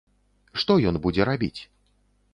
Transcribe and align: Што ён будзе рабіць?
Што 0.63 0.77
ён 0.91 0.97
будзе 1.05 1.29
рабіць? 1.33 1.55